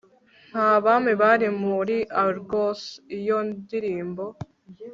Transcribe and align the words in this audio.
nta 0.51 0.69
bami 0.83 1.13
bari 1.21 1.47
muri 1.63 1.97
Argos 2.23 2.81
iyo 3.17 3.37
ndirimbo 3.49 4.23